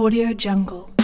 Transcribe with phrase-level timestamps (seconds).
[0.00, 0.99] Audio Jungle.